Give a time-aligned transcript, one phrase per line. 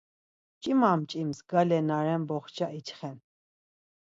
[0.55, 3.17] Mç̌ima ç̌ims gale na ren boxça içxen.